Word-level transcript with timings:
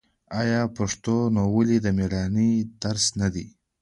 آیا 0.39 0.61
پښتونولي 0.77 1.77
د 1.81 1.87
میړانې 1.97 2.51
درس 2.81 3.05
نه 3.19 3.27
دی؟ 3.33 3.47